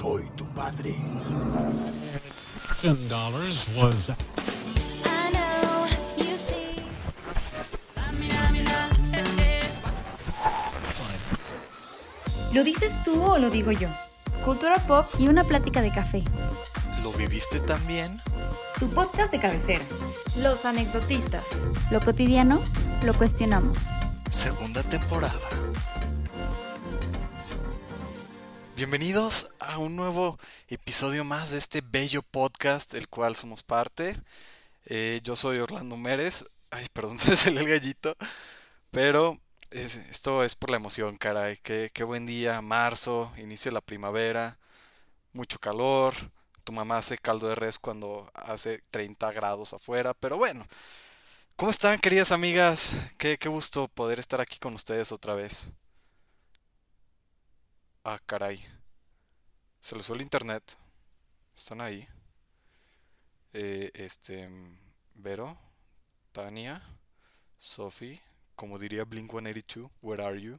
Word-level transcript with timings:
soy 0.00 0.24
tu 0.34 0.46
padre. 0.54 0.96
$10 2.80 3.76
was 3.76 3.94
I 5.04 5.30
know 5.30 5.86
you 6.16 6.38
see. 6.38 6.80
¿Lo 12.54 12.64
dices 12.64 12.92
tú 13.04 13.22
o 13.22 13.36
lo 13.36 13.50
digo 13.50 13.72
yo? 13.72 13.88
Cultura 14.42 14.76
pop 14.86 15.06
Y 15.18 15.28
una 15.28 15.44
plática 15.44 15.82
de 15.82 15.92
café. 15.92 16.24
¿Lo 17.02 17.12
viviste 17.12 17.60
también? 17.60 18.18
Tu 18.78 18.88
podcast 18.88 19.30
de 19.30 19.38
cabecera. 19.38 19.84
Los 20.38 20.64
anecdotistas. 20.64 21.66
Lo 21.90 22.00
cotidiano, 22.00 22.62
lo 23.04 23.12
cuestionamos. 23.12 23.76
Segunda 24.30 24.82
temporada. 24.82 25.38
Bienvenidos 28.80 29.50
a 29.58 29.76
un 29.76 29.94
nuevo 29.94 30.38
episodio 30.68 31.22
más 31.22 31.50
de 31.50 31.58
este 31.58 31.82
bello 31.82 32.22
podcast, 32.22 32.94
el 32.94 33.08
cual 33.10 33.36
somos 33.36 33.62
parte. 33.62 34.16
Eh, 34.86 35.20
yo 35.22 35.36
soy 35.36 35.58
Orlando 35.58 35.98
Mérez. 35.98 36.46
Ay, 36.70 36.86
perdón, 36.94 37.18
se 37.18 37.36
salió 37.36 37.60
el 37.60 37.68
gallito. 37.68 38.16
Pero 38.90 39.36
es- 39.70 39.96
esto 39.96 40.42
es 40.44 40.54
por 40.54 40.70
la 40.70 40.78
emoción, 40.78 41.18
caray. 41.18 41.58
Qué, 41.58 41.90
qué 41.92 42.04
buen 42.04 42.24
día, 42.24 42.62
marzo, 42.62 43.30
inicio 43.36 43.70
de 43.70 43.74
la 43.74 43.82
primavera, 43.82 44.58
mucho 45.34 45.58
calor. 45.58 46.14
Tu 46.64 46.72
mamá 46.72 46.96
hace 46.96 47.18
caldo 47.18 47.48
de 47.50 47.56
res 47.56 47.78
cuando 47.78 48.30
hace 48.34 48.82
30 48.90 49.30
grados 49.32 49.74
afuera, 49.74 50.14
pero 50.14 50.38
bueno. 50.38 50.66
¿Cómo 51.56 51.70
están, 51.70 51.98
queridas 51.98 52.32
amigas? 52.32 52.92
Qué, 53.18 53.36
qué 53.36 53.50
gusto 53.50 53.88
poder 53.88 54.18
estar 54.18 54.40
aquí 54.40 54.58
con 54.58 54.74
ustedes 54.74 55.12
otra 55.12 55.34
vez. 55.34 55.70
Ah, 58.04 58.18
caray. 58.26 58.58
Se 59.80 59.94
les 59.96 60.06
fue 60.06 60.16
el 60.16 60.22
internet. 60.22 60.76
Están 61.54 61.80
ahí. 61.80 62.06
Eh, 63.52 63.90
este. 63.94 64.48
Vero. 65.16 65.48
Tania. 66.32 66.80
Sophie. 67.58 68.20
Como 68.56 68.78
diría 68.78 69.04
Blink 69.04 69.30
182. 69.30 69.90
Where 70.02 70.22
are 70.24 70.40
you? 70.40 70.58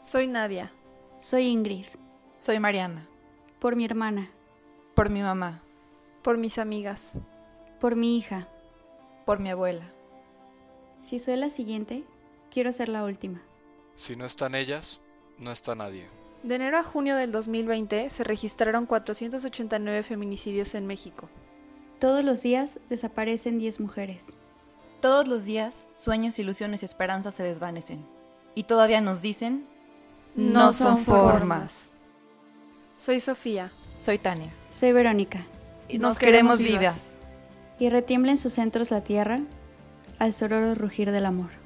Soy 0.00 0.26
Nadia. 0.26 0.72
Soy 1.18 1.46
Ingrid. 1.46 1.86
Soy 2.38 2.60
Mariana, 2.60 3.08
Por 3.58 3.74
mi 3.74 3.84
hermana. 3.84 4.30
por 4.94 5.10
mi 5.10 5.22
mamá, 5.22 5.60
Por 6.22 6.38
mis 6.38 6.58
amigas. 6.58 7.16
Por 7.80 7.96
mi 7.96 8.16
hija. 8.16 8.48
por 9.26 9.40
mi 9.40 9.50
abuela. 9.50 9.92
Si 11.02 11.18
soy 11.18 11.36
la 11.36 11.50
siguiente, 11.50 12.04
quiero 12.50 12.72
ser 12.72 12.88
la 12.88 13.04
última. 13.04 13.42
Si 13.98 14.14
no 14.14 14.24
están 14.24 14.54
ellas, 14.54 15.02
no 15.38 15.50
está 15.50 15.74
nadie. 15.74 16.06
De 16.44 16.54
enero 16.54 16.78
a 16.78 16.84
junio 16.84 17.16
del 17.16 17.32
2020 17.32 18.10
se 18.10 18.22
registraron 18.22 18.86
489 18.86 20.04
feminicidios 20.04 20.76
en 20.76 20.86
México. 20.86 21.28
Todos 21.98 22.24
los 22.24 22.40
días 22.40 22.78
desaparecen 22.88 23.58
10 23.58 23.80
mujeres. 23.80 24.36
Todos 25.00 25.26
los 25.26 25.44
días, 25.44 25.88
sueños, 25.96 26.38
ilusiones 26.38 26.82
y 26.82 26.84
esperanzas 26.84 27.34
se 27.34 27.42
desvanecen. 27.42 28.06
Y 28.54 28.62
todavía 28.62 29.00
nos 29.00 29.20
dicen, 29.20 29.66
no 30.36 30.72
son 30.72 30.98
formas. 30.98 31.90
Soy 32.94 33.18
Sofía. 33.18 33.72
Soy 33.98 34.18
Tania. 34.18 34.54
Soy 34.70 34.92
Verónica. 34.92 35.44
Y 35.88 35.98
nos 35.98 36.20
queremos 36.20 36.60
vivas. 36.60 37.18
Y 37.80 37.88
retiembla 37.88 38.30
en 38.30 38.38
sus 38.38 38.52
centros 38.52 38.92
la 38.92 39.02
tierra 39.02 39.40
al 40.20 40.32
sororo 40.32 40.76
rugir 40.76 41.10
del 41.10 41.26
amor. 41.26 41.57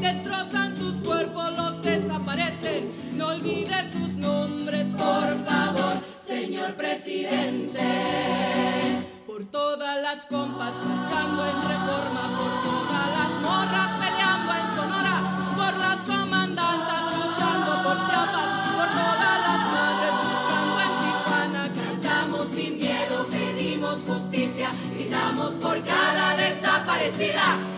Destrozan 0.00 0.76
sus 0.76 0.96
cuerpos, 0.96 1.52
los 1.56 1.82
desaparecen. 1.82 2.90
No 3.12 3.28
olvide 3.28 3.84
sus 3.92 4.16
nombres, 4.16 4.86
por 4.92 5.44
favor, 5.44 6.02
señor 6.18 6.74
presidente. 6.74 7.82
Por 9.26 9.44
todas 9.46 10.00
las 10.00 10.26
compas 10.26 10.74
marchando 10.86 11.46
en 11.46 11.56
reforma, 11.56 12.22
por 12.38 12.52
todas 12.68 13.08
las 13.18 13.30
morras 13.42 13.90
peleando 14.00 14.52
en 14.60 14.66
Sonora, 14.76 15.16
por 15.56 15.76
las 15.76 15.98
comandantas 15.98 17.02
luchando 17.18 17.82
por 17.84 17.96
Chiapas, 18.06 18.50
por 18.76 18.88
todas 19.02 19.36
las 19.46 19.60
madres 19.76 20.14
buscando 20.24 20.76
en 20.86 20.92
Tijuana. 21.02 21.62
Cantamos 21.74 22.48
sin 22.48 22.78
miedo, 22.78 23.26
pedimos 23.30 23.98
justicia, 24.06 24.70
gritamos 24.94 25.52
por 25.52 25.84
cada 25.84 26.36
desaparecida. 26.36 27.77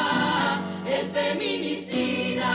feminicida. 1.13 2.53